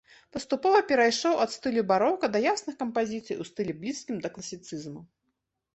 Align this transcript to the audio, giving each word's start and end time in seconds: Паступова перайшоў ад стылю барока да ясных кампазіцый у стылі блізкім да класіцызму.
Паступова 0.35 0.79
перайшоў 0.91 1.35
ад 1.43 1.53
стылю 1.57 1.83
барока 1.91 2.25
да 2.37 2.41
ясных 2.51 2.81
кампазіцый 2.81 3.35
у 3.45 3.47
стылі 3.53 3.81
блізкім 3.85 4.15
да 4.27 4.35
класіцызму. 4.39 5.07